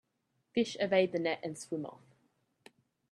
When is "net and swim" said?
1.19-1.85